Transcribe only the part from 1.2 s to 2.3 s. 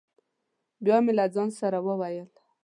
ځانه سره وویل: